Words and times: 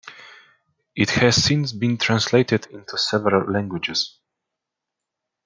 It 0.95 1.11
has 1.11 1.35
since 1.35 1.73
been 1.73 1.99
translated 1.99 2.65
into 2.71 2.97
several 2.97 3.53
languages. 3.53 4.17